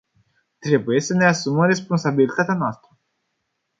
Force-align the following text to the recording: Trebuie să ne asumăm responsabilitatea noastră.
Trebuie 0.59 0.99
să 0.99 1.13
ne 1.13 1.25
asumăm 1.25 1.65
responsabilitatea 1.67 2.53
noastră. 2.55 2.97